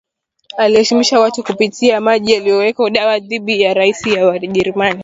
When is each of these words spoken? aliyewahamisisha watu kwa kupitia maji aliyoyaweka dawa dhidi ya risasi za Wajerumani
aliyewahamisisha 0.57 1.19
watu 1.19 1.43
kwa 1.43 1.53
kupitia 1.55 2.01
maji 2.01 2.35
aliyoyaweka 2.35 2.89
dawa 2.89 3.19
dhidi 3.19 3.61
ya 3.61 3.73
risasi 3.73 4.13
za 4.15 4.25
Wajerumani 4.27 4.99